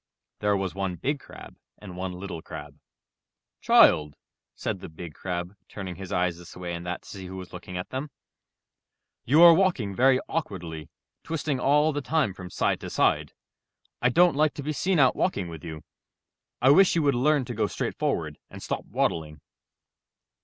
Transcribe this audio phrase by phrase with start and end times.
[0.39, 2.79] There was one Big Crab and one Little Crab.
[3.61, 4.13] ^'Child,
[4.55, 7.53] said the Big Crab, turning his eyes this way and that to see who was
[7.53, 8.09] looking at them,
[9.27, 10.89] ''you are walking very awkwardly,
[11.21, 13.33] twisting all the time from side to side.
[14.01, 15.83] I don't like to be seen out walking with you.
[16.63, 19.39] I wish you would learn to go straight forward and stop waddling."